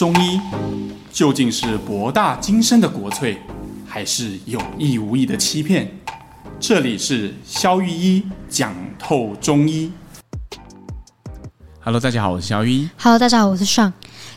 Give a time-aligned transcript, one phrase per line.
[0.00, 0.40] 中医
[1.12, 3.36] 究竟是博大精深的国粹，
[3.86, 5.86] 还是有意无意的欺骗？
[6.58, 9.92] 这里是肖玉一讲透中医。
[11.80, 12.88] Hello，大家好，我是肖玉一。
[12.96, 13.92] Hello，大家好，我是 Sean。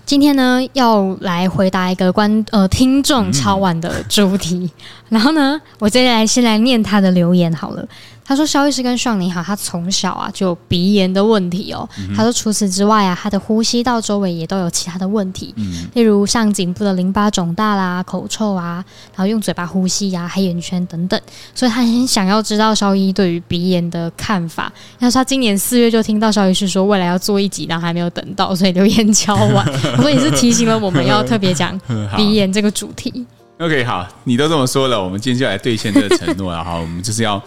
[0.05, 4.57] 今天呢，要来回答一个观呃听众敲碗的主题。
[4.57, 4.69] 嗯、
[5.15, 7.87] 然后呢，我接下来先来念他的留言好了。
[8.25, 11.87] 他说：“肖医师跟 Sean 你好，他从小啊就有鼻炎的问题哦。
[11.99, 18.83] 嗯、他说除此之外啊，他的呼吸道周围也都有其他的问题，嗯、例如像颈部的淋巴肿大啦、口臭啊，
[19.13, 21.19] 然后用嘴巴呼吸呀、啊、黑眼圈等等。
[21.53, 24.71] 所以他很想要知道肖医对于鼻炎的看法。
[24.97, 29.65] 他说他今年四月就听到肖医师说未来要做一集，然后还没有等到，所以留言敲完。
[29.97, 31.77] 我说也是提醒了我们要特别讲
[32.15, 33.25] 鼻炎这个主题。
[33.59, 36.75] OK，好，你都这么说了，我们今天就来兑现这个承诺了哈。
[36.75, 37.41] 我们就是要。”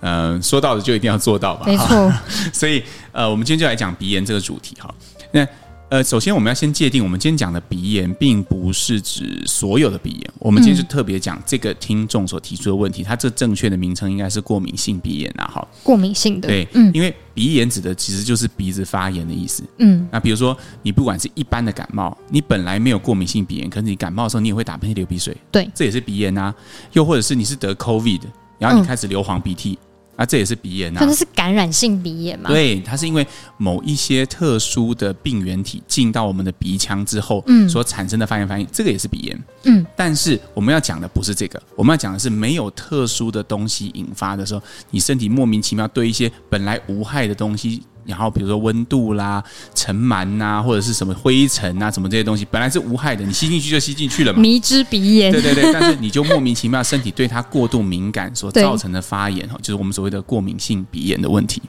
[0.00, 1.66] 嗯、呃，说到的就一定要做到吧？
[1.66, 2.12] 没错。
[2.52, 2.82] 所以，
[3.12, 4.92] 呃，我们今天就来讲鼻炎这个主题哈。
[5.32, 5.46] 那，
[5.90, 10.30] 呃，首先我们要先界定，我们今天讲的鼻炎，并不是指所有的鼻炎。
[10.38, 15.50] 我们今天是特别讲这个听众所提出的问题，它这正确的名称应该是过敏性鼻炎啊。
[15.52, 16.48] 哈，过敏性的。
[16.48, 19.64] 对，嗯，因为鼻炎指的其实就是鼻子发炎的意思。
[19.78, 26.54] 嗯，那比如说你不管是一般的感冒，你本来没有过敏性鼻炎，可是你感冒的时候你也会打喷嚏、流鼻水，对，这也是鼻炎啊。
[26.92, 28.22] 又或者是你是得 COVID，
[28.58, 29.78] 然后你开始流黄鼻涕。
[30.20, 32.50] 啊、这也是鼻炎啊，它是感染性鼻炎嘛？
[32.50, 33.26] 对，它是因为
[33.56, 39.44] 某一些特殊的病原体进到我们的鼻腔之后，嗯，所产生的发炎反应，这个也是鼻炎。
[39.64, 47.82] 嗯，但是我们要讲的不是这个，我们要讲的是没有特殊的东西引发的时候，你身体莫名其妙对一些本来无害的东西。
[48.10, 49.42] 然后比如说温度啦、
[49.74, 54.40] 尘螨呐，或者是什么灰尘啊，什么这些东西，本来是无害的，你吸进去就吸进去了嘛。
[54.40, 55.32] 迷之鼻炎。
[55.32, 61.62] 对对对，但是你就莫名其妙身体对它过度敏感所 造成的发炎哈，就是我们所谓的过敏性鼻炎的问题。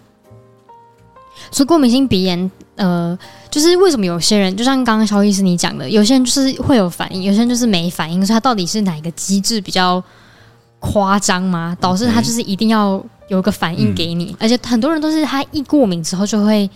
[1.51, 3.17] 所以过敏性鼻炎，呃，
[3.49, 10.03] 就是为什么有些人，就像刚刚肖医师你讲的，有些人就是会有反应，有些人就是没反应，所以他到底是哪一个机制比较
[10.79, 11.77] 夸张吗？
[11.79, 13.03] 导致他就是一定要。
[13.31, 16.69] 有个反应给你，嗯、而且很多人都是他一过敏之后就会，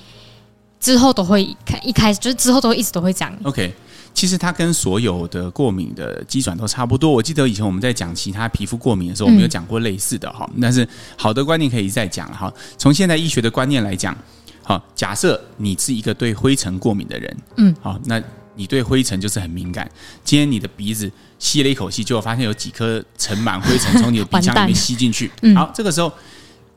[0.80, 3.38] 之后都会开一开始就是之后都会一直都会讲。
[3.44, 3.74] OK，
[4.14, 7.12] 其实它跟所有的过敏的机转都差不多。
[7.12, 10.50] 我记得以前我们在讲其他皮肤过敏的时候，我们有讲过类似的哈。
[10.54, 12.50] 嗯、但是好的观念可以再讲哈。
[12.78, 14.18] 从现在医学的观念来讲，
[14.64, 18.22] 好，假设你是一个对灰尘过敏的人，嗯，好，那
[18.56, 19.92] 你对灰尘就是很敏感。
[20.24, 25.30] 今天你的鼻子吸了一口气，就发现有几颗尘螨灰尘从你的鼻腔里面 吸进去。
[25.42, 26.10] 嗯、好，这个时候。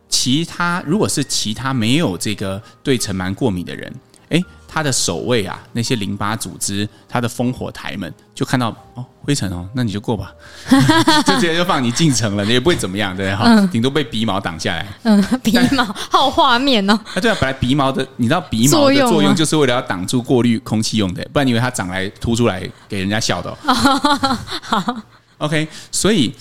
[0.09, 3.93] 其他如果是其他没有这个对尘螨过敏的人，
[4.31, 10.33] 诶，他的守卫啊，那些淋巴组织，他的烽火台们就看到哦灰尘哦，那你就过吧，
[11.27, 14.87] 就直接就放你进城了，你也不会怎么样，对哈，嗯、顶多被鼻毛挡下来。
[15.03, 16.99] 嗯，鼻毛好画面哦。
[17.15, 23.57] 啊，对啊，本来鼻毛的，你知道鼻毛的作用就是为了要挡住过滤空气用的，不然你以为它长来凸出来给人家笑的、哦。
[24.63, 24.97] 好
[25.39, 26.33] ，OK，所以。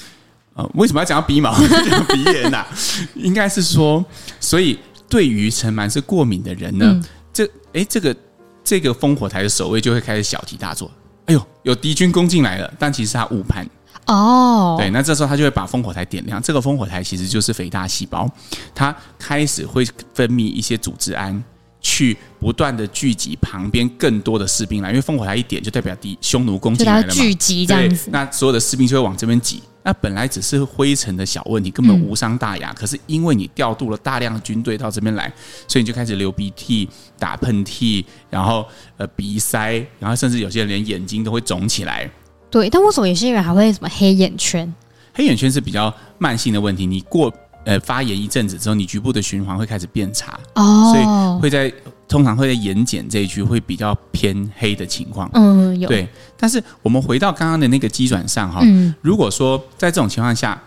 [0.57, 1.53] 呃，为什么要讲到鼻毛、
[1.88, 2.68] 讲鼻炎呢、啊？
[3.13, 4.03] 应该是说，
[4.40, 8.16] 所以对于尘螨是过敏的人呢，嗯、这哎，这个
[8.63, 10.91] 这个烽火台的守卫就会开始小题大做。
[11.28, 13.69] 哎呦，有敌军攻进来了，但其实他误判
[14.07, 14.75] 哦。
[14.79, 16.41] 对，那这时候他就会把烽火台点亮。
[16.41, 18.28] 这个烽火台其实就是肥大细胞，
[18.74, 21.44] 它开始会分泌一些组织胺，
[21.81, 28.09] 去不断的聚集旁边更多的士兵来，因为烽火台一点就代表敌匈奴攻进来了嘛，聚集这样子。
[28.12, 29.62] 那所有的士兵就会往这边挤。
[29.87, 32.71] 那本来只是灰尘的小问题，根本无伤大雅。
[32.71, 35.31] 嗯、可是因为你调度了大量的军队到这边来，
[35.65, 38.65] 所以你就开始流鼻涕、打喷嚏，然后
[38.97, 42.11] 呃鼻塞，然后甚至有些人连眼睛都会肿起来。
[42.51, 44.75] 对，但为什么有些人还会什么黑眼圈？
[45.13, 47.33] 黑眼圈是比较慢性的问题，你过
[47.63, 51.73] 呃发炎一阵子之后，你局部的循环会开始变差哦，所以会在。
[52.07, 56.07] 通常会在眼睑这一区会比较偏黑的情况，嗯，有对。
[56.38, 60.62] 但是我们回到刚刚的那个基转上哈，嗯，如果说在这种情况下，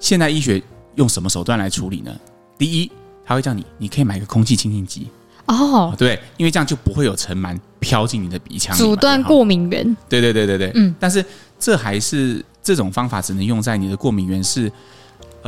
[0.00, 0.62] 现代医学
[0.94, 2.10] 用什么手段来处理呢？
[2.56, 2.90] 第一，
[3.24, 5.08] 他会叫你，你可以买个空气清净机
[5.46, 9.96] 哦，对，因为这样就不会有尘螨飘进你的鼻腔，阻断过敏源。
[10.08, 10.94] 对对对对对，嗯。
[10.98, 11.24] 但是
[11.58, 14.72] 这还是这种方法只能用在你的过敏源是。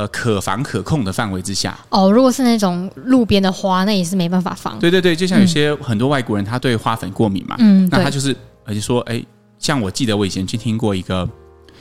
[0.00, 2.10] 呃，可防可控的范围之下哦。
[2.10, 4.78] 如果是那种路边的花，那也是没办法防。
[4.78, 9.22] 对对对，就像有些很多外国人，他对花粉过敏嘛，嗯，那他就是，而且说，哎，
[9.58, 11.28] 像我记得我以前去听过一个，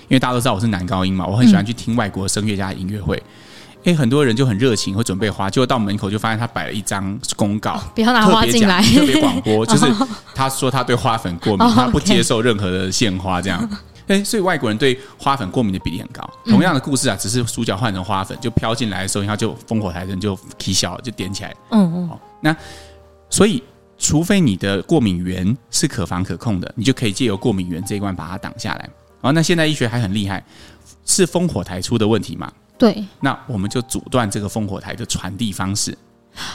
[0.09, 3.23] 因为大家都知道我是男高音嘛，我很喜欢去听外国声乐家的音乐会，
[3.85, 9.85] 哎，很多人就很热情，会准备花，结果到门口就发现他摆了一张公告，不要拿花进来，特别广播， 就是
[10.35, 13.69] 他说他对花粉过敏，他不接受任何的献花这样。
[14.09, 16.27] 哎，所以外国人对花粉过敏的比例很高。
[16.45, 21.55] 同样的故事啊，只是主角换成花粉，就飘进来的时候，然后就烽火台人就起小了，就点起来。
[21.69, 22.07] 嗯嗯。
[22.09, 22.55] 好，那
[23.29, 23.63] 所以
[23.99, 28.89] 除非你的过敏源是可防可控的，你就可以借由过敏源这一关把它挡下来。
[29.21, 30.43] 哦，那现在医学还很厉害，
[31.05, 32.51] 是烽火台出的问题嘛？
[32.79, 35.95] 对，那我们就阻断这个烽火台的传递方式。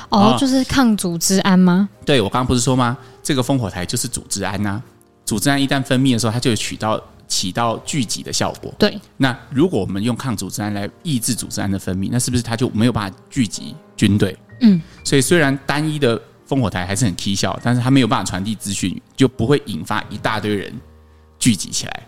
[0.08, 1.88] 哦，哦就是抗组织胺吗？
[2.04, 2.96] 对，我刚刚不是说吗？
[3.22, 4.82] 这个烽火台就是组织胺呐、啊。
[5.26, 8.72] 组织胺一旦分泌的时候，它就会起到起到聚集的效果。
[8.78, 14.36] 对，那如果我们用抗组织胺来抑制组织胺的分泌，那是不是它就没有办法聚集军队？
[14.60, 20.72] 嗯，所以虽然单一的烽火台还是很蹊跷，但是它没有办法传递资讯，就不会引发一大堆人
[21.38, 22.02] 聚集起来。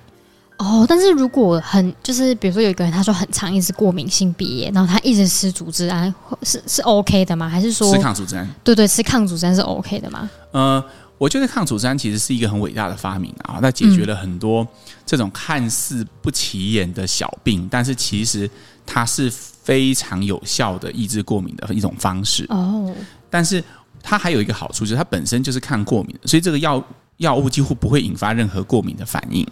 [0.59, 6.13] 哦，但是如果很就是比如说有一个人他说很长一直过敏性鼻炎，然后他一直吃组织胺，
[6.45, 7.47] 是是 OK 的吗？
[7.47, 8.49] 还是说吃抗组织胺？
[8.65, 10.31] 对对，吃抗组织胺是 OK 的吗？
[10.53, 10.83] 呃，
[11.19, 14.67] 我觉得抗组织胺其实是一个很伟大的发明啊，它解决了很多
[15.05, 18.49] 这种看似不起眼的小病，嗯、但是其实
[18.85, 22.45] 它是非常有效的抑制过敏的一种方式。
[22.51, 22.95] 哦，
[23.31, 23.63] 但是
[24.03, 26.85] 它还有一个好处，就是它本身就是抗过敏的，所以这个药
[27.17, 29.47] 药物几乎不会引发任何过敏的反应。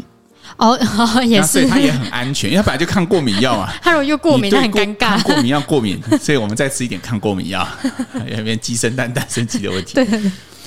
[0.58, 3.75] 哦，哦， 也是，所以它也很安全，因为它本来就抗过敏药啊。
[3.82, 5.20] 它如果又过敏，那很尴尬。
[5.22, 7.66] 过敏药过敏，所以我们再吃一点抗过敏药，
[8.28, 9.94] 有点鸡生蛋，蛋生鸡的问题。
[9.94, 10.06] 对，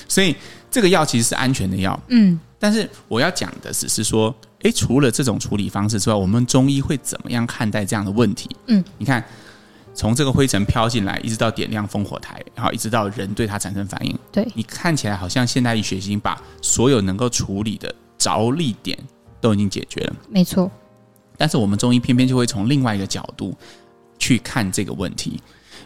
[0.08, 0.36] 所以
[0.70, 2.00] 这个药其实是安全的药。
[2.08, 4.34] 嗯，但是我要讲的只是说，
[4.64, 8.50] 诶，除了这种处理方式之外，我们中医会怎么样看待这样的问题？
[8.68, 9.24] 嗯，你看，
[9.94, 18.98] 从这个灰尘飘进来，一直到点亮烽火台，然后一直到人对它产生反应，对，你看起来好像现代医学已经把所有能够处理的着力点。
[19.40, 20.70] 都已经解决了，没错。
[21.38, 23.56] 但是我们中医偏偏就会从另外一个角度
[24.18, 25.40] 去看这个问题，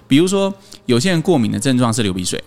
[0.07, 0.51] 比如说
[0.85, 2.41] 有些人过敏的症状是流鼻水。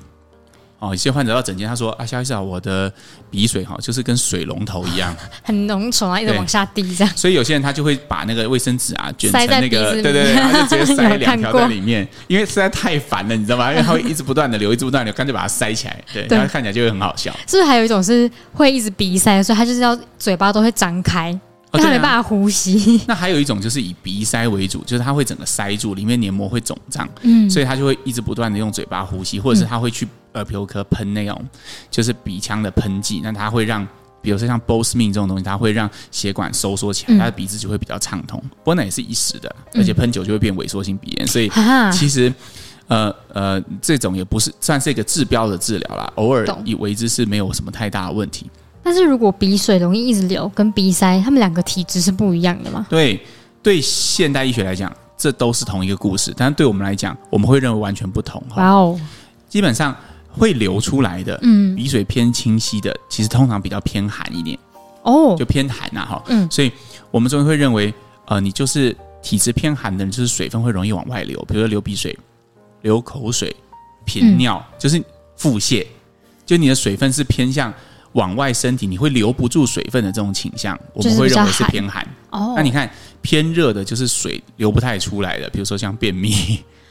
[0.85, 2.93] 哦，有些患者到诊间，他说：“啊，肖医师啊，我的
[3.31, 13.71] 鼻水哈，就是跟水龙头一样， 很浓稠啊，一直往下滴这样。”所以有些人他就会把那个卫生纸啊卷成那个，对对对，他就直接塞 两条在里面，因为实在太烦了，你知道吗？
[13.71, 17.33] 因为他会一直不断的流，一直不断的流，干脆把它塞起来，对，然后看起来就会很好笑。
[17.47, 21.39] 是不是还有一种是会一直鼻塞，所以他就是要嘴巴都会张开。
[21.79, 23.01] 他没办法呼吸。
[23.09, 31.45] 那还有一种就是以鼻塞为主，就是他会整个塞住，里面黏膜会肿胀，嗯，所以他就会一直不断的用嘴巴呼吸，或者是他会去耳鼻喉科喷那种
[31.91, 33.87] 就是鼻腔的喷剂，那他会让，
[34.21, 38.41] 比如说像 Bosmin 这种东西，它会让血管收缩起来，他的鼻子就会比较畅通。
[38.41, 41.51] 不过那也是一时的，而且喷久就会变萎缩性鼻炎，所以
[41.93, 42.33] 其实
[42.89, 48.51] 呃呃，这种也不是算是一个治标的治疗啦，偶尔以为之是没有什么太大的问题。
[48.85, 52.87] 但是如果鼻水容易一直流，跟鼻塞，他们两个体质是不一样的吗？
[52.91, 53.19] 对，
[53.63, 58.43] 对现代医学来讲，这都是同一个故事，但是对我们来讲，我们会认为完全不同。
[58.57, 59.01] 哇哦，
[59.49, 59.97] 基本上
[60.29, 64.59] 会流出来的，嗯，鼻水偏清晰的，其实通常比较偏寒一点，
[65.03, 66.71] 哦，就偏寒呐，哈，嗯，所以
[67.11, 67.93] 我们中医会认为，
[68.27, 72.15] 呃，你就是体质偏寒的人，就是水分会容易往外流，比如说流鼻水、
[72.83, 73.57] 流口水、
[74.05, 75.03] 频尿，嗯、就是
[75.37, 75.87] 腹泻，
[76.45, 77.73] 就你的水分是偏向。
[78.15, 82.05] 往外身体你会留不住水分的这种倾向，我们会认为是偏寒。
[82.31, 82.91] 哦，那你看
[83.23, 86.33] 偏热的，就是水流不太出来的，比如说像便秘，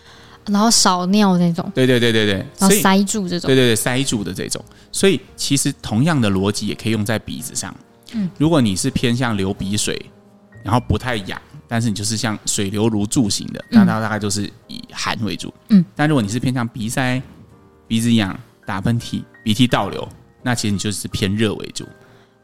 [0.47, 1.69] 然后少尿那种。
[1.73, 3.47] 对对对对对，然后塞住这种。
[3.47, 4.63] 对对对，塞住的这种。
[4.91, 7.73] 所以其实同样的逻辑也可以用在鼻子上。
[8.11, 9.99] 嗯，如果你是偏向流鼻水，
[10.61, 15.53] 然后不太痒，但是你就是像水流如注型的，那它大概就是以寒为主。
[15.69, 17.21] 嗯，但如果你是偏向鼻塞、
[17.87, 20.05] 鼻子痒、打喷嚏、鼻涕倒流。
[20.43, 21.85] 那其实你就是偏热为主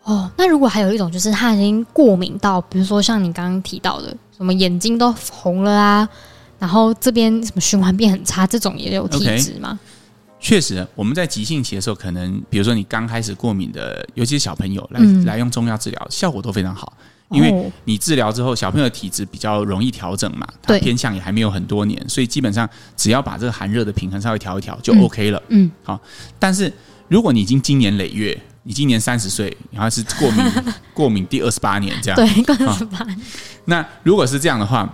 [0.03, 0.31] 哦。
[0.35, 6.09] 那如果还有一种，就是他已经过敏到，比如说像你刚刚提到的，什么眼睛都红了啊，
[6.57, 9.95] 然后这边什么循环变很差，这种也有体质吗？Okay.
[10.41, 16.93] 确实，我们在急性期的时候，可能比如说你刚开始过敏的，尤其是小朋友来、嗯、来用中药治疗，效果都非常好。
[17.31, 25.43] 因为你治疗之后，小朋友的体质比较容易调整嘛，他偏向也还没有很多年，所以基本上只要把这个寒热的平衡稍微调一调就 OK 了。
[25.49, 25.99] 嗯，嗯好，
[26.39, 26.71] 但是。
[27.09, 30.45] 如果你已经经年累月，你今年三十岁，然后是过敏
[30.93, 33.19] 过敏第二十八年这样，对，过二十八年。
[33.65, 34.87] 那如果是这样的话，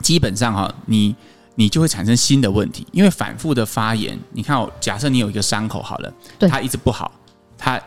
[0.00, 1.14] 基本上哈，你
[1.56, 4.18] 你就会产生新的问题，因为反复的发炎。
[4.32, 6.12] 你看，假设你有一个伤口好了，
[6.48, 7.12] 它一直不好，
[7.58, 7.80] 它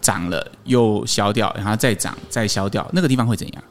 [0.00, 3.62] 长了又消掉，然后再长再消掉，那个地方会怎样？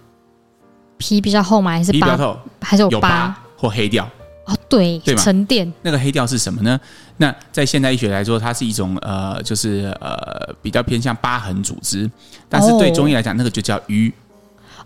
[0.98, 1.72] 皮比较厚吗？
[1.72, 2.40] 还是皮比较厚？
[2.62, 4.10] 还是有疤或黑掉？
[4.48, 5.14] 哦，对，对？
[5.16, 6.80] 沉淀那个黑掉是什么呢？
[7.18, 12.10] 那在现代医学来说，它是一种呃，就是呃比较偏向疤痕组织，
[12.48, 14.12] 但是对中医来讲，那个就叫瘀。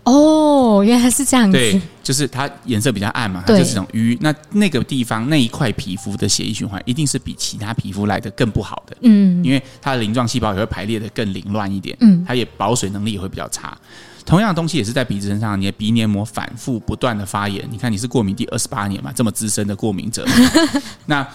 [0.04, 1.56] 哦，原来是这样子。
[1.56, 4.18] 对，就是它颜色比较暗嘛，它就是一种瘀。
[4.20, 8.96] 那那个地方那一块皮肤的血液循环一定是比其他皮肤来的更不好的。
[9.02, 11.96] 嗯，因为它的鳞状细胞也会排列的更凌乱一点。
[12.00, 13.78] 嗯，它也保水能力也会比较差。
[14.24, 17.66] 同样的东西也是在鼻子身上，你的鼻黏膜反复不断的发炎。
[17.70, 20.24] 你看你是过敏第二十八年嘛，这么资深的过敏者，
[21.06, 21.26] 那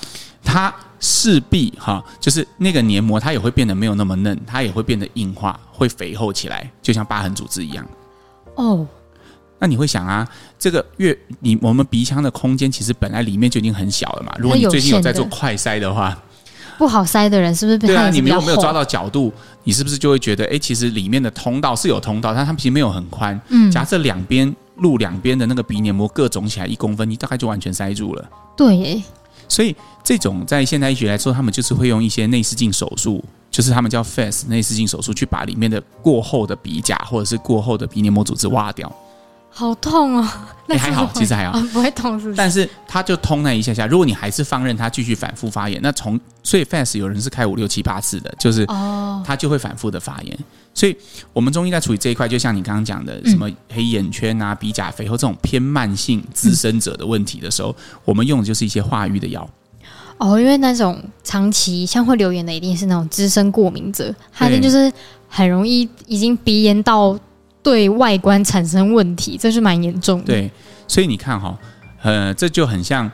[0.44, 7.86] 它势必哈，就是那个黏膜它也会变得没有那么嫩，它也会变得硬化，会肥厚起来，就像疤痕组织一样。
[8.56, 8.88] 哦，
[9.60, 10.27] 那你会想啊，
[10.58, 14.34] 这个越你我们鼻腔的空间其实本来里面就已经很小了嘛。
[14.39, 16.17] 如果你最近有在做快筛的话。
[16.78, 17.78] 不好塞的人是不是？
[17.78, 19.34] 对啊，你们有没有抓到角度？
[19.64, 23.40] 你是不是就会觉得，哎，其实里面的通道是有通道，但它其实没有很宽。
[23.50, 28.30] 嗯，假设两边路两边的那个鼻黏膜各肿起来一公分，你大概就完全塞住了。
[28.56, 29.04] 对耶，
[29.50, 38.92] 所以这种在现代医学来说，他们就是会用一些内视镜手术，就是他们叫 FACE 内视镜手术，去把里面的过厚的鼻甲或者是过厚的鼻黏膜组织挖掉。
[39.58, 40.30] 好痛哦！
[40.68, 42.38] 那还好，其实还好，不会痛，是不是？
[42.38, 43.88] 但是它就通那一下下。
[43.88, 50.38] 如果你还是放任它继续反复发炎，那从所以 fast 有人是开五六七八次的，就是哦，它就会反复的发炎。
[50.76, 50.96] 所以
[51.34, 59.50] 我们中医在处理这一块，就像你刚刚讲的，什么黑眼圈啊、鼻甲肥厚这种偏慢性滋生者的问题的时候，我们用的就是一些化瘀的药。
[60.20, 64.94] 哦，因为那种长期像会留言的，一定是那种滋生过敏者，他的就是
[65.28, 67.18] 很容易已经鼻炎到。
[67.64, 70.26] 对外观产生问题，这是蛮严重的。
[70.26, 70.52] 对，
[70.88, 71.58] 所以你看哈，
[72.02, 73.12] 呃，这就很像，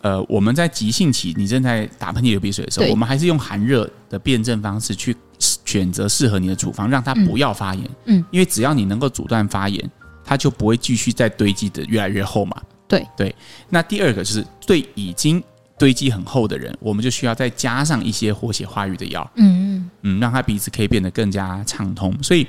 [0.00, 5.16] 呃，我们在急性期，你正在打喷嚏、流鼻水的时候，我们还是用寒热的辩证方式去
[5.64, 7.90] 选择适合你的处方，让它不要发炎。
[8.04, 9.90] 嗯，因为只要你能够阻断发炎，
[10.24, 12.56] 它就不会继续再堆积的越来越厚嘛。
[12.86, 13.34] 对对。
[13.68, 15.42] 那第二个就是对已经
[15.76, 19.28] 堆积很厚的人，我们就需要再加上一些活血化瘀的药。
[19.34, 22.14] 嗯嗯嗯，让他鼻子可以变得更加畅通。
[22.22, 22.46] 所以。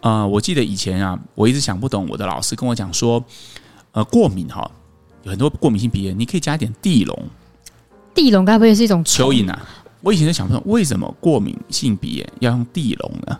[0.00, 3.22] 呃，我记得以前啊，我一直想不懂，我的老师跟我讲说，
[3.92, 4.70] 呃，过敏哈，
[5.24, 7.18] 有很多过敏性鼻炎，你可以加一点地龙。
[8.14, 9.68] 地龙该不会是一种蚯蚓啊？
[10.00, 13.38] 我以前就想不通，为什么过敏性鼻炎要用地龙呢？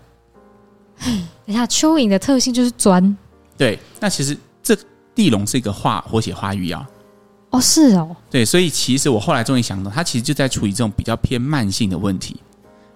[1.47, 3.17] 等下，蚯蚓的特性就是钻。
[3.57, 4.77] 对，那其实这
[5.15, 6.85] 地龙是一个化活血化瘀药。
[7.51, 8.15] 哦，是哦。
[8.29, 12.37] 对，所以其实我后来终于想到，它其实就在处理这种比较偏慢性的问题。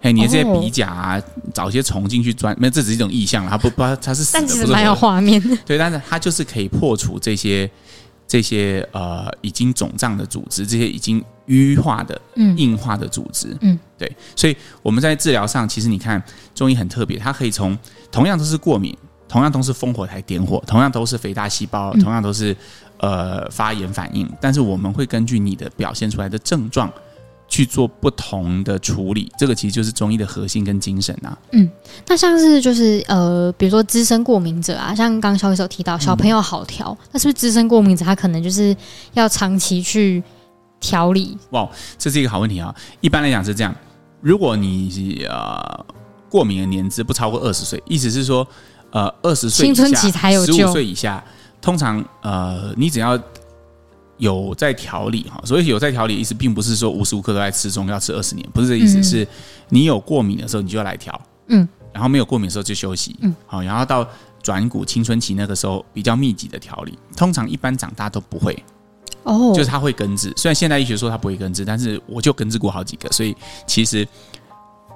[0.03, 1.23] 嘿，你的这些鼻甲啊，哦、
[1.55, 5.57] 找一些虫进去钻，没有，这只是一种意象，它不不，它是死的，但其实蛮有画面的。
[5.65, 7.71] 对，但是它就是可以破除这些
[8.27, 13.57] 这些呃已经肿胀的组织，这些已经淤化的、嗯、硬化的组织。
[13.61, 16.21] 嗯，对，所以我们在治疗上，其实你看
[16.53, 17.79] 中医很特别，它可以从
[18.11, 18.97] 同样都是过敏，
[19.29, 22.57] 同样都是烽火台点火，同样都是肥大细胞，同样都是
[22.99, 26.93] 呃发炎反应，但是我们会根据你的表现出来的症状。
[27.53, 31.39] 去做不同的处理，这个其实就是中医的核心跟精神呐、啊。
[31.53, 31.71] 嗯，
[32.07, 38.75] 那像是就是呃，比如说资深过敏者啊，像刚刚萧医师提到小朋友好调，那、嗯、是不是资深过敏者他可能就是
[39.13, 40.23] 要长期去
[40.81, 41.37] 调理？
[41.51, 41.69] 哇，
[41.99, 42.75] 这是一个好问题啊！
[43.03, 43.77] 一般来讲是这样，
[44.23, 45.85] 如果你呃
[46.31, 48.49] 过敏的年资不超过二十岁，意思是说
[48.93, 51.23] 呃二十岁青春期才有救，十五岁以下，
[51.61, 53.21] 通常呃你只要。
[54.19, 59.27] 有在调理哈，所以有在调理的意思，并不是说无时无刻都在吃中药吃二十年，不是这意思，是
[59.69, 64.07] 你有过敏的时候，你就要来调，嗯，然后没有过敏的时候就休息，嗯，好，然后到
[64.43, 68.57] 转骨青春期那个时候比较密集的调理，通常一般长大都不会，
[69.25, 73.35] 哦，就是他会根治，虽然现代医学说他不会根治，但是我就根治过好几个，所以
[73.67, 74.07] 其实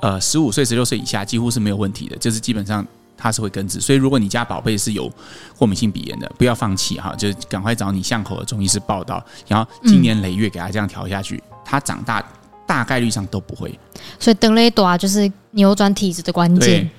[0.02, 2.86] 呃十五岁十六岁以下几乎是没有问题的，就是基本上。
[3.16, 5.10] 它是会根治，所以如果你家宝贝是有
[5.56, 12.24] 过敏性鼻炎的，不要放弃哈，就赶快找你巷口的中医师报道，然后今年累月给他这样调下去，他、嗯、长大
[12.66, 13.78] 大概率上都不会。
[14.18, 16.82] 所以等雷多啊，就是扭转体质的关键。
[16.82, 16.90] 对，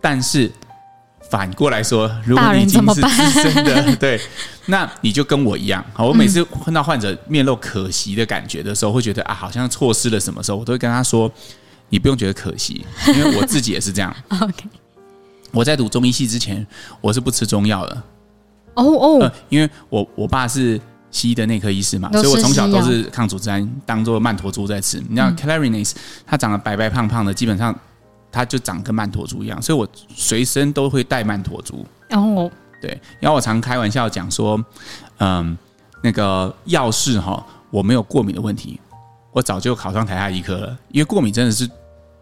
[0.00, 0.50] 但是
[1.30, 4.20] 反过来说，如果你已经是资深的， 对，
[4.66, 5.82] 那你就跟我一样。
[5.94, 11.32] 好，我每次碰到患者面露可惜的感觉的时候，会觉得啊，好像错失了什么时候，我都会跟他说，
[11.88, 14.14] 你不用觉得可惜，因为我自己也是这样。
[14.28, 14.64] OK。
[15.52, 16.66] 我在读中医系之前，
[17.00, 18.02] 我是不吃中药的。
[18.74, 20.80] 哦哦、呃，因为我我爸是
[21.10, 24.98] 西医的内科医师嘛，所以我从小都是抗组织胺当做曼陀珠在吃。
[25.00, 25.92] 你知道 Clarinase，
[26.26, 27.78] 它长得白白胖胖的，基本上
[28.30, 31.84] 它就长跟曼陀珠一样，所以我随身都会带曼陀珠。
[32.10, 34.58] 哦，对，然后我常开玩笑讲说，
[35.18, 35.56] 嗯，
[36.02, 38.80] 那个要是哈我没有过敏的问题，
[39.32, 41.68] 我早就考上台大医科了，因为过敏真的是。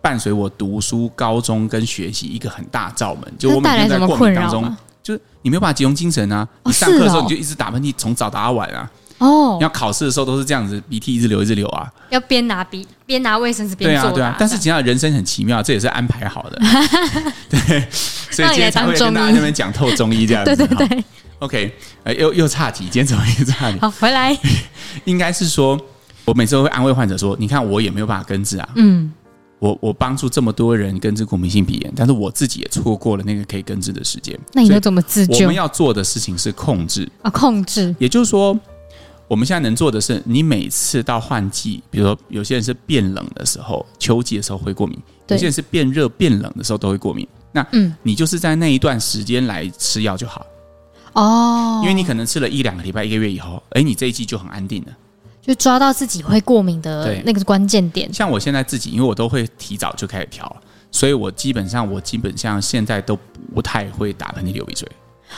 [0.02, 6.46] 伴随我读书、高中跟学习一个很大罩门，就我每天在过敏当中，就是你没有办法集中精神啊！
[6.64, 8.90] 你上课的时候你就一直打喷嚏，从早打到晚啊！
[9.18, 11.86] 哦，你要考试的时候都是这样子，鼻涕一直流一直流啊！
[12.08, 14.10] 要边拿鼻边拿卫生纸边做。
[14.12, 14.36] 对啊，对啊。
[14.38, 16.58] 但是其实人生很奇妙，这也是安排好的。
[17.50, 20.56] 对，所以今天才会跟大家那边讲透中医这样子。
[20.56, 21.04] 对对对。
[21.40, 23.78] OK，呃，又又岔题，今天怎么又岔题？
[23.80, 24.34] 好，回来。
[25.04, 25.78] 应该是说，
[26.24, 29.12] 我每次都会安慰患者说：“你看，我也没有办法根治啊。”嗯。
[29.60, 34.36] 我我帮助这么多人根治过敏性鼻炎，但是我自己也错过了那个可以根治的时间。
[34.52, 35.44] 那你要怎么自救？
[35.44, 37.94] 我们要做的事情是控制啊，控制。
[37.98, 38.58] 也就是说，
[39.28, 44.98] 我们现在能做的是，你每次到换季，比如说有些人是变冷的时候，秋季的时候会过敏；
[45.28, 47.28] 有些人是变热、变冷的时候都会过敏。
[47.52, 50.46] 那嗯，你就是在那一段时间来吃药就好
[51.12, 54.92] 哦，因为你可能吃了一两个礼拜、一个月以后，哎，你这一季就很安定了。
[55.42, 58.12] 就抓到自己会过敏的那个关键点。
[58.12, 60.54] 像我现在自己，因为我都会提早就开始调，
[60.90, 63.18] 所以我基本上我基本上现在都
[63.54, 64.88] 不太会打喷嚏、流鼻水。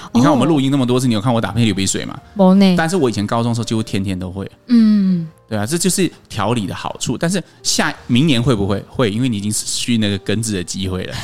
[0.05, 2.19] 哦、你看我们录音那么多次，你有看我打喷嚏、流鼻水吗？
[2.35, 2.75] 没呢。
[2.77, 4.51] 但是我以前高中的时候几乎天天都会。
[4.69, 7.17] 嗯，对啊，这就是调理的好处。
[7.17, 9.11] 但是下明年会不会会？
[9.11, 11.15] 因为你已经失去那个根治的机会了。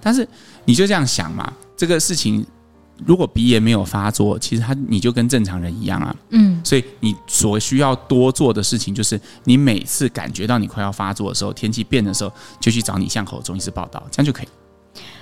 [0.00, 0.26] 但是
[0.64, 2.44] 你就这样想嘛，这个事情。
[3.06, 6.14] 如果鼻炎没有发作，其实他你就跟正常人一样啊。
[6.30, 14.48] 嗯，所以你所需要多做的事情，就是你每次感觉到你快要发作的时候，天气变的时候，就去找你巷口的中医师报道，这样就可以。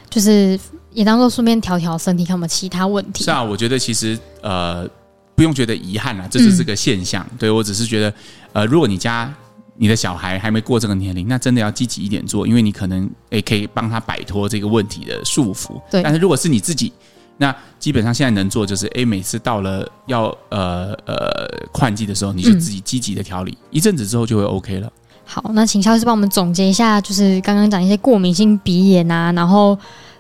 [0.09, 0.59] 就是
[0.93, 3.25] 也当做顺便调调身体，看有没有其他问题。
[3.25, 4.89] 是啊，我觉得其实呃
[5.35, 7.27] 不用觉得遗憾啊，这就是个现象。
[7.31, 8.15] 嗯、对我只是觉得
[8.55, 9.31] 呃，如果你家
[9.77, 15.79] 你的小孩还没过这个年龄，那真的要积极一点做，因为你可能也可以帮他摆脱这个问题的束缚。
[15.91, 16.91] 对，但是如果是你自己。
[17.39, 24.91] 那基本上现在能做就是，哎，每次到了要呃呃换季的时候，你就自己积极的调理，嗯、一阵子之后就会 OK 了。
[25.25, 29.77] 好，那请肖医师帮我们总结一下，就是刚刚讲一些过敏性鼻炎啊，然后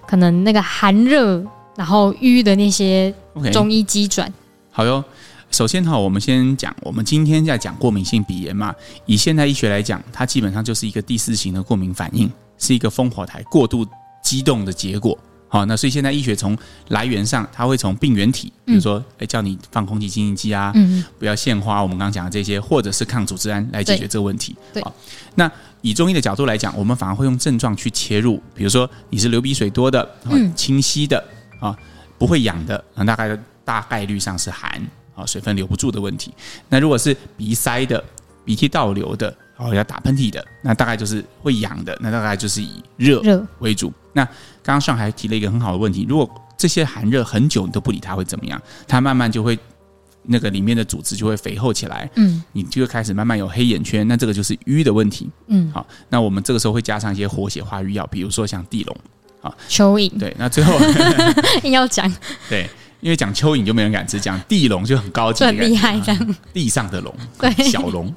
[0.07, 1.43] 可能那个寒热，
[1.77, 3.15] 然后瘀的那些
[3.53, 4.29] 中医机转。
[4.29, 4.33] Okay.
[4.73, 5.03] 好哟，
[5.51, 8.75] 首先哈，我们先讲，我们今天在讲过敏性鼻炎嘛，
[9.07, 13.87] 以现代医学来讲，它基本上就是一个第四型的过敏反应，是一个烽火台过度
[14.23, 15.17] 激动的结果。
[15.49, 24.57] 好，那所以现在医学从来源上，它会从病原体，比如说，哎，叫你放空气清新剂啊，嗯，不要献花，我们刚刚讲的这些，或者是抗组织胺来解决这个问题。
[24.73, 24.93] 对，好，
[25.37, 25.51] 那
[25.83, 31.23] 以中医的角度来讲，我们反而会用症状去切入，比如说你是流鼻水多的，嗯，清晰的
[31.61, 31.77] 啊，
[32.19, 34.71] 不会痒的，那大概大概率上是寒
[35.15, 36.35] 啊，水分留不住的问题。
[36.69, 38.03] 那如果是鼻塞的，
[38.45, 39.33] 鼻涕倒流的。
[39.59, 43.23] 哦，要打喷嚏的，那大概就是会痒的，那大概就是以热
[43.61, 43.91] 为主。
[44.13, 44.29] 那
[44.67, 48.61] 刚刚上海提了一个很好的问题，如果这些寒热很久你都不理它，会怎么样？
[48.89, 49.57] 它慢慢就会
[50.25, 58.97] 那个里面的组织就会肥厚起来，嗯，你就会开始慢慢有黑眼圈，那这个就是瘀的问题，嗯，好，那我们这个时候会加上一些活血化瘀药，比如说像地龙，
[59.41, 60.77] 啊，蚯蚓，对，那最后
[61.63, 62.13] 硬要讲，
[62.49, 62.69] 对，
[63.01, 66.35] 因为讲蚯蚓就没人敢吃，讲地龙就很高级，很厉害，这样。
[66.53, 68.13] 地上的龙，对，小龙。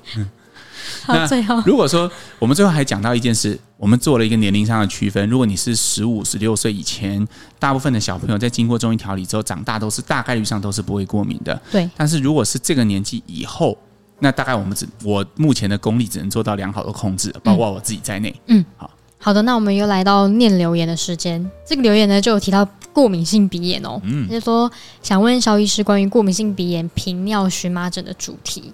[1.07, 5.29] 那最后，如果说我们最后还讲到一件事，我们做了一个年龄上的区分。
[5.29, 7.25] 如果你是十五、十六岁以前，
[7.57, 11.59] 大部分的小朋友在经过中医调理之后长大，都是大概率上都是不会过敏的。
[11.71, 11.89] 对。
[11.95, 13.77] 但是如果是这个年纪以后，
[14.19, 18.33] 那大概我们只我目前的功力只能做到良好的控制，包括我自己在内。
[18.47, 21.49] 嗯，好好的，那我们又来到念留言的时间。
[21.65, 23.99] 这个留言呢，就有提到过敏性鼻炎哦。
[24.03, 24.69] 嗯，就是说
[25.01, 28.73] 想问肖医师关于过敏性鼻炎频尿荨麻疹的主题。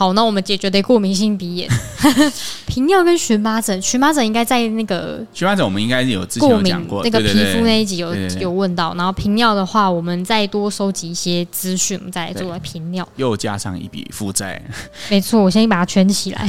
[0.00, 1.68] 好，那我们解决的过敏性鼻炎，
[2.66, 14.62] 频尿跟荨麻疹，荨麻疹应该在那个荨麻疹，我们应该有之前有讲过那个皮肤那一集有有问到，然后频尿的话，我们再多收集一些资讯，我们再来做频尿，又加上一笔负债，
[15.10, 16.48] 没错，我先把它圈起来，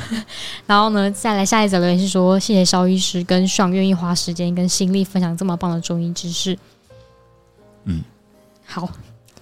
[0.66, 6.58] 然后呢，再来下一则留言是说，谢谢肖医师跟爽愿意花时间跟心力分享这么棒的中医知识，
[7.84, 8.00] 嗯，
[8.64, 8.88] 好。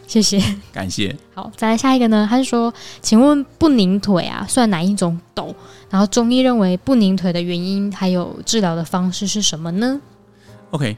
[0.06, 0.40] 谢谢，
[0.72, 1.16] 感谢。
[1.34, 2.26] 好，再来下一个呢？
[2.28, 5.54] 他是说，请问不宁腿啊，算哪一种抖？
[5.90, 10.00] 然后中医认为不宁腿的原因还有治疗的方式是什么呢
[10.70, 10.96] ？OK，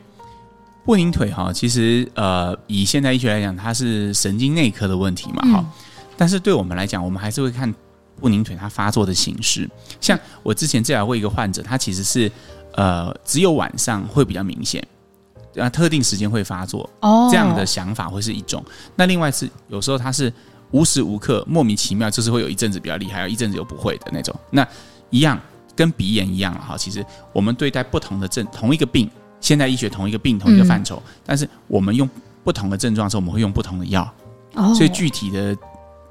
[0.84, 5.66] 不宁腿哈，其实呃，以现代医学来讲，它是神经内科的问题嘛，哈、嗯。
[6.16, 7.72] 但是对我们来讲，我们还是会看
[8.20, 9.68] 不宁腿它发作的形式。
[10.00, 12.30] 像我之前治疗过一个患者，他其实是
[12.72, 14.82] 呃，只有晚上会比较明显。
[15.56, 18.62] 啊，特定时间会发作，哦，这样的想法会是一种。
[18.94, 20.32] 那另外是有时候它是
[20.70, 24.34] 无时无刻莫名其妙，就是会有一阵子比较厉害，有一阵子又不会的那种。
[24.50, 24.66] 那
[25.10, 25.40] 一样
[25.74, 26.76] 跟鼻炎一样了哈。
[26.76, 32.08] 其实我们对待不同的症，同一个病，现代医学同一个病，同一个范畴，嗯，但是我们用
[32.44, 34.06] 不同的症状的时候，我们会用不同的药。
[34.54, 35.56] 哦，所以具体的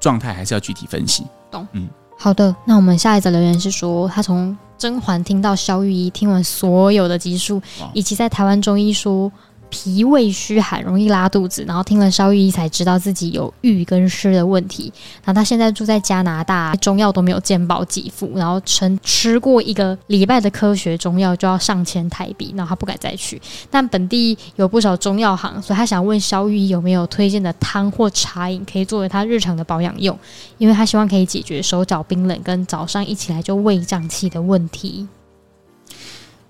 [0.00, 1.24] 状态还是要具体分析。
[1.50, 1.88] 懂，嗯。
[2.18, 7.60] 好的，那我们下一则留言是说，他从甄嬛听到萧御医，听完所有的集数，
[7.92, 9.30] 以及在台湾中医说。
[9.70, 14.92] 脾胃虚寒，容易拉肚子，然后听了萧玉医才知道自己有郁跟湿的问题。
[15.24, 23.40] 然后他现在住在加拿大，中药都没有健保给付，然后曾吃过一个礼拜的科学中药就要上千台币，然后他不敢再去。
[23.70, 30.18] 但本地有不少中药行，所以他想问萧玉医有没有推荐的汤或茶饮可以作为他日常的保养用，
[30.58, 35.06] 因为他希望可以解决手脚冰冷跟早上一起来就胃胀气的问题。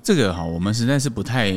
[0.02, 1.52] 这个哈，我们实在是不太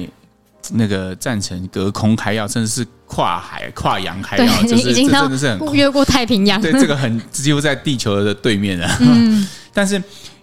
[0.73, 6.61] 那个赞成隔空开药，甚至是跨海跨洋开药，对，就是已经真的是很越过太平洋。
[6.61, 8.87] 对，这个很几乎在地球的对面了。
[8.99, 10.01] 嗯， 但是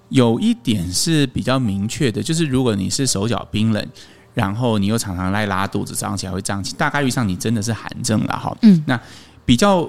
[0.09, 3.87] 有一点是比较明确的，就是如果你是手脚冰冷，
[4.35, 8.57] 然后你又常常来拉肚子，早上起来会胀气，大概率上你真的是寒症了哈。
[8.63, 9.01] 嗯，那
[9.45, 9.89] 比较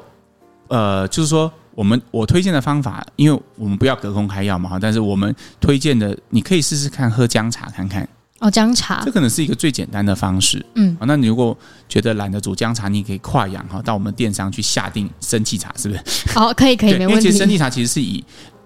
[0.67, 1.52] 呃，就是说。
[1.78, 8.10] 我们我推荐的方法，因为我们不要隔空开药嘛，哈，但是我们推荐的，你可以试试看喝姜茶看看。
[8.39, 10.63] 哦，姜茶，这可能是一个最简单的方式。
[10.76, 11.58] 嗯，那你如果
[11.89, 16.30] 觉得懒得煮姜茶，你可以跨洋哈，到我们电商去下定生气茶，是不是？
[16.30, 17.13] 好，可以可以，没问题。
[17.13, 18.23] 因为其实生气茶其实是以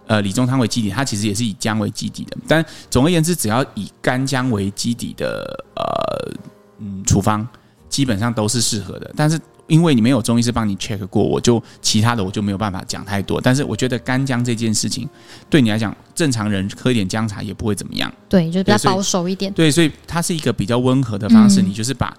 [0.08, 2.36] 呃李中汤为基底，它其实也是以姜为基底的。
[2.48, 6.32] 但总而言之，只要以干姜为基底的呃
[6.80, 7.48] 嗯处方，
[7.88, 9.10] 基本上都是适合的。
[9.16, 13.40] 但是因为你没有中医师帮你 check 过，我就其他的我就没有办法讲太多。
[13.40, 15.08] 但是我觉得干姜这件事情
[15.50, 18.12] 对你来讲，正常人喝一点姜茶也不会怎么样。
[18.28, 19.52] 对，就比较保守一点。
[19.54, 21.62] 对，所以它是一个比较温和的方式。
[21.62, 22.16] 你就是把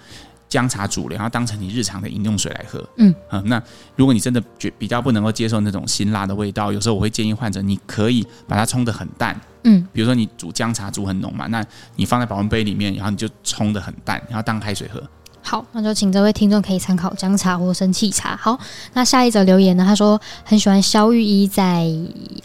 [0.48, 2.82] 姜茶煮了，然后当成你日常的饮用水来喝。
[2.96, 3.62] 嗯，嗯，那
[3.96, 9.38] 如果你真的觉比较不能够接受那种辛辣的味道，有时候我会建议患者，你可以把它冲得很淡。
[9.64, 11.64] 嗯，比如说你煮姜茶煮很浓嘛，那
[11.96, 15.02] 你放在保温杯里面，然后你就冲得很淡，然后当开水喝。
[15.42, 18.36] 好，那就请这位听众可以参考姜茶或生气茶。
[18.36, 18.58] 好，
[18.94, 19.84] 那下一则留言呢？
[19.84, 21.86] 他说很喜欢肖玉一在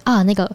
[0.03, 0.49] 啊那个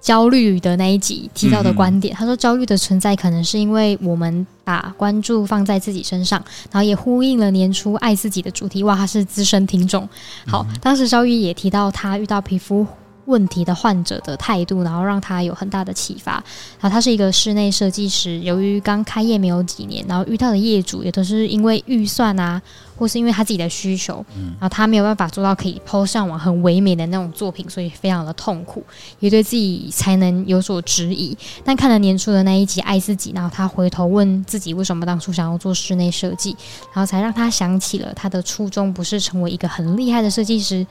[0.00, 2.14] 焦虑的那一集提到的观点。
[2.14, 8.82] 嗯、他说焦虑的存在可能是因为我们把关注放在自己身上，然后也呼应了年初爱自己的主题。
[8.84, 10.08] 哇，他是资深听众。
[10.46, 12.86] 好，嗯、当时肖玉医也提到他遇到皮肤。
[13.26, 16.32] 问题的患者的态度，然后让他有很大的启发。
[16.80, 22.60] 然后他是一个室内设计师，由于刚开业没有几年，然后遇到的业主也都是因为预算啊，
[22.96, 28.82] 或是因为他自己的需求，然后他没有办法做到可以 PO 上网很唯美的那种作品，所以非常的痛苦，
[29.20, 31.36] 也对自己才能有所质疑。
[31.64, 36.56] 但看了年初的那一集《爱自己》，然后他回头问自己为什么当初想要做室内设计，
[36.94, 40.86] 然后才让他想起了他的初衷不是成为一个很厉害的设计师。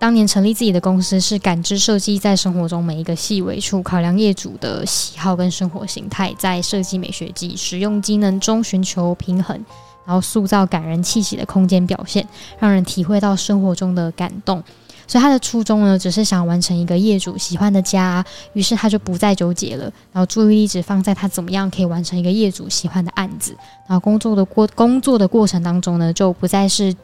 [0.00, 9.56] 当年成立自己的公司，是感知设计在生活中每一个细微处，考量业主的喜好跟生活形态，在设计美学及实用机能中寻求平衡，
[10.06, 12.24] 然后塑造感人气息的空间表现，
[12.60, 14.62] 让人体会到生活中的感动。
[15.08, 23.56] 所以他的初衷呢，只是想完成一个业主喜欢的家，于是他就不再纠结了，然后注意力只放在他怎么样可以完成一个业主喜欢的案子，
[23.88, 26.94] 然后工作的过工作的过程当中呢，就不再是。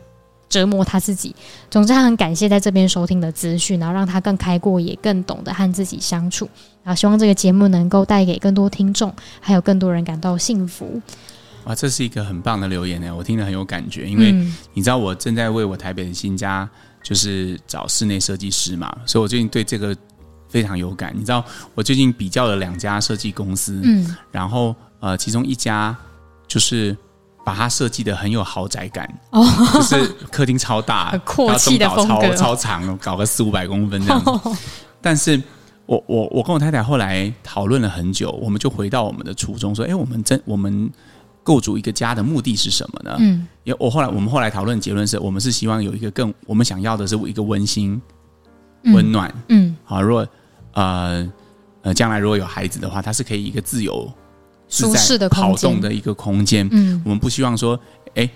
[0.48, 1.34] 折磨他自己。
[1.70, 6.48] 总之，他很感谢在这边收听的资讯，然后让他更开阔，也更懂得和自己相处。
[6.82, 11.00] 然后，希望这个节目能够带给更多听众，还有更多人感到幸福。
[11.64, 14.08] 哇，这是一个很棒的留言呢，我听得很有感觉。
[14.08, 14.32] 因为
[14.74, 16.68] 你知道，我正在为我台北的新家
[17.02, 19.96] 就是找室内设计师嘛，所以我最近对这个
[20.48, 21.12] 非常有感。
[21.16, 25.96] 你知道，我最近比较了两家设计公司，嗯，然后呃，其中一家
[26.46, 26.96] 就是。
[27.44, 34.50] 把它设计的很有豪宅感，哦，就是客厅超大， 很阔气的风格，超超长，搞个四五百公分这样子。
[35.02, 35.40] 但是
[35.84, 40.90] 我我我跟我太太后来讨论了很久，我们就回到我们的初衷，说，哎，我们真我们
[41.42, 43.16] 构筑一个家的目的是什么呢？
[43.20, 48.00] 嗯，因为我后来我们后来讨论结论是我们是希望有一个更我们想要的是一个温馨、
[48.84, 50.26] 温暖，嗯，好，如果
[50.72, 51.30] 呃
[51.82, 54.10] 呃将来如果有孩子的话，他是可以一个自由。
[54.74, 57.78] 舒适的跑动的一个空间，嗯，我们不希望说，
[58.14, 58.28] 哎，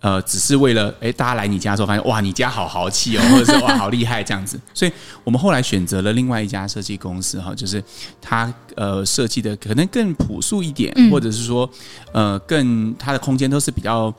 [0.00, 7.82] 呃，只是为了哎，大家来你家的时候发现哇，你家好豪气哦， 或者是哇，好厉害这样子，所以我们后来选择了另外一家设计公司哈，就是
[8.20, 11.68] 它呃设计的可能更朴素一点，或者是说
[12.12, 14.12] 呃更它的空间都是比较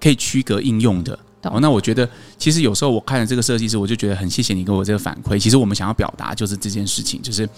[0.00, 1.18] 可以区隔应用的。
[1.42, 2.08] 哦，那我觉得
[2.38, 5.38] 其实有时候我看了这个设计师，我就觉得很谢谢你给我这个反馈。
[5.38, 7.48] 其实我们想要表达就是这件事情，就是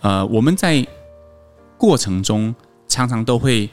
[0.00, 0.86] 呃我们在
[1.76, 2.54] 过程中。
[2.88, 3.68] 常常都会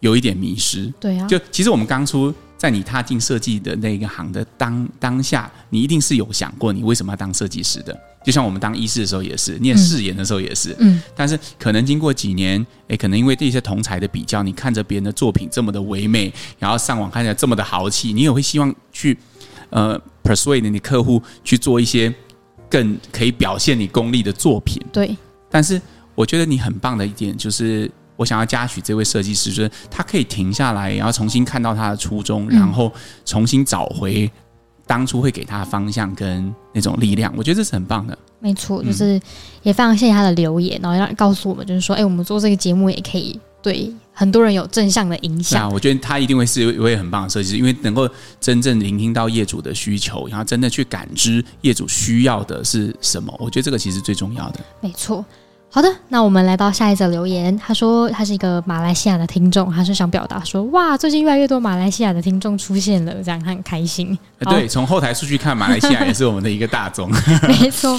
[0.00, 1.26] 有一点迷失，对啊。
[1.26, 7.98] 就其实我们当初在你踏进设计的那个行的当当下，你一定是有想过你为什么要当设计师的。
[8.24, 11.02] 就像我们当医师的时候也是，念誓言的时候也是，嗯。
[11.16, 19.18] 但是可能经过几年，诶，可能因为这些同才的比较，你看着别人的作品这么的唯美，然后上网看起来这么的豪气，你也会希望去
[19.70, 22.14] 呃 persuade 你客户去做一些
[22.70, 24.80] 更可以表现你功力的作品。
[24.92, 25.16] 对。
[25.50, 25.82] 但是
[26.14, 27.90] 我觉得你很棒的一点就是。
[28.16, 32.92] 我想要嘉许这位设计师，就是他可以停下来，然后重新看到他的初衷，然后
[33.24, 34.30] 重新找回
[34.86, 37.32] 当初会给他的方向跟那种力量。
[37.36, 38.16] 我觉得这是很棒的。
[38.38, 39.20] 没错，就是
[39.62, 45.62] 也非常谢谢他的留言，然后让告诉我们，就是说，哎，我们做这个节目也可以对很多人有正向的影响。
[45.62, 48.08] 啊，我觉得他一定会是一位很棒的设计师，因为能够
[48.40, 53.32] 真正聆听到业主的需求，然后真的去感知业主需要的是什么。
[53.38, 54.58] 我觉得这个其实最重要的。
[54.80, 55.24] 没错。
[55.74, 57.56] 好的，那我们来到下一则留言。
[57.56, 64.16] 他说他是一个马来西亚的听众，他是想表达说，哇，最近越来越多马来西亚的听众出现了，这样他很开心。
[64.50, 67.10] 对，从后台数据看，马来西亚也是我们的一个大宗。
[67.48, 67.98] 没错。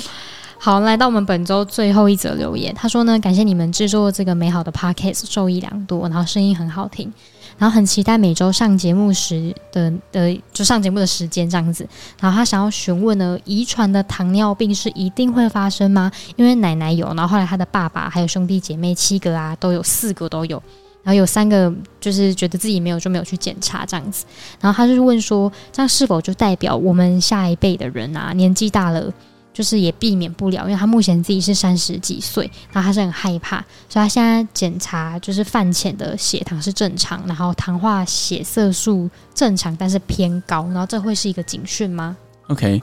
[0.60, 7.12] 好，来到我们本周最后一则留言，他说呢，感谢你们制作这个美好的 podcast，受益良多，然后声音很好听。
[7.58, 11.88] 然后很期待每周上节目时的的就上节目的时间这样子。
[12.20, 16.12] 然后他想要询问呢，遗传的糖尿病是一定会发生吗？
[16.36, 20.62] 因为奶奶有，然后后来他的爸爸还有兄弟姐妹七个啊，都有四个都有，
[21.04, 24.26] 然后有三个就是觉得自己没有就没有去检查这样子。
[24.60, 29.12] 然后他就问说，这样是否就代表我们下一辈的人啊，年纪大了？
[29.54, 42.82] 就是也避免不了，因为他目前自己是三十几岁，然后他是很害怕，所以他现在检查就是饭前的血糖是正常，然后糖化血色素正常，但是偏高，然后这会是一个警讯吗？OK，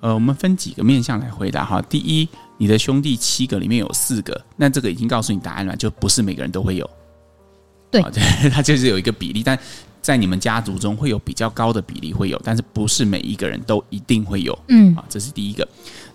[0.00, 1.80] 呃，我们分几个面向来回答哈。
[1.88, 2.28] 第一，
[2.58, 6.88] 你的兄弟七个里面有四个，那这个已经告诉你答案了，就不是每个人都会有。
[7.90, 9.58] 对，对， 他就是有一个比例，但。
[10.02, 14.58] 在你们家族中会有比较高的比例会有，但是不是每一个人都一定会有。
[14.68, 15.66] 嗯，啊，这是第一个。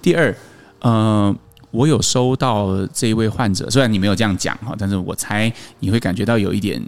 [0.02, 0.36] 第二，
[0.80, 1.36] 呃，
[1.72, 6.82] 我有收到这一位患者，虽然你没有这样讲哈，但是我猜你会感觉到有一点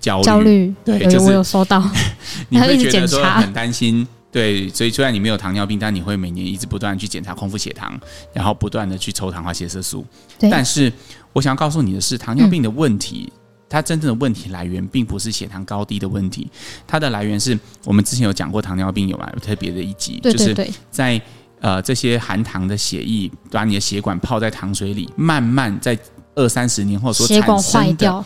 [0.00, 0.24] 焦虑。
[0.24, 1.82] 焦虑，对，就是我有收到，
[2.50, 4.06] 你会觉得说很担心。
[4.32, 7.98] 对，所以虽然你没有糖尿病，但你会每年一直不断去检查空腹血糖，
[8.34, 10.04] 然后不断的去抽糖化血色素。
[10.38, 10.92] 对，但是
[11.32, 13.32] 我想要告诉你的是，糖尿病的问题。
[13.32, 16.50] 嗯它真正的问题来源并不是血糖高低的问题，
[16.86, 21.20] 它的来源是我们之前有讲过糖尿病有啊，有特别的一集，对对对，就是在
[21.60, 25.98] 呃这些含糖的血液把你的血管泡在糖水里，慢慢在
[26.34, 28.24] 二三十年后所产生的，血管坏掉，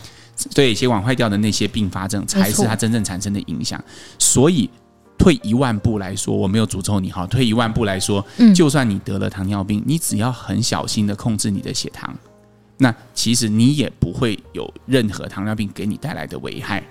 [0.53, 3.83] 对，血管坏掉的那些并发症才是它真正产生的影响。
[4.19, 4.69] 所以
[5.17, 12.13] 退一万步来说，我没有诅咒你哈，退一万步来说，嗯，就算你得了糖尿病，你只要很小心的控制你的血糖。
[12.81, 16.83] 那其实你也不会有任何糖尿病给你带来的危害，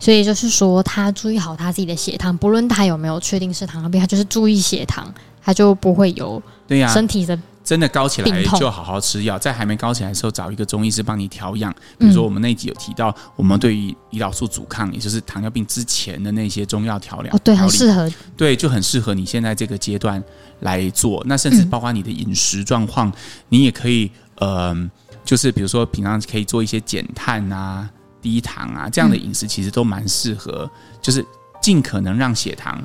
[0.00, 5.12] 所以就是说，他注意好他自己的血糖，不论他有没有确定是糖尿病，他就是注意血糖，
[5.42, 11.70] 他就不会有对呀身体的真的高起来就好好吃药，在还没高起来的时候找一个中医师帮你调养。
[11.98, 20.24] 比如说我们那集有提到，我们对于胰岛素阻抗，也就是糖尿病之前的那些中药调疗，哦，对，很适合，对，就很适合你现在这个阶段
[20.60, 21.22] 来做。
[21.26, 23.12] 那甚至包括你的饮食状况，
[23.50, 24.48] 你也可以嗯。
[24.48, 24.90] 呃
[25.28, 27.86] 就是比如说，平常可以做一些减碳啊、
[28.22, 30.68] 低糖啊这样的饮食，其实都蛮适合。
[31.02, 31.22] 就是
[31.60, 32.82] 尽可能让血糖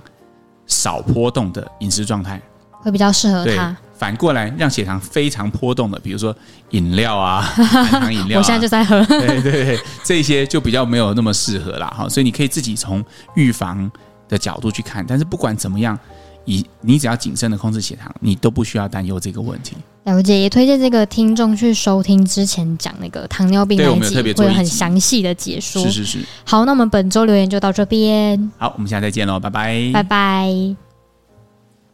[0.68, 2.42] 少波动的饮食状态，
[2.82, 3.74] 会比较适合它。
[3.98, 6.36] 反过来，让血糖非常波动的，比如说
[6.72, 9.02] 饮料啊、 含糖饮料啊，我现在就在喝。
[9.06, 11.88] 对对对，这些就比较没有那么适合啦。
[11.98, 12.10] 哈。
[12.10, 13.02] 所以你可以自己从
[13.36, 13.90] 预防
[14.28, 15.98] 的角度去看，但是不管怎么样。
[16.46, 19.76] 以你只要谨慎的控制血糖，你都不需要担忧这个问题。
[20.04, 25.82] 了解，也推荐这个听众去收听之前讲那个糖尿病那一集，会有很详细的解说。
[25.84, 26.20] 是是是。
[26.44, 28.52] 好，那我们本周留言就到这边。
[28.58, 30.83] 好，我们下次再见喽，拜拜，拜拜。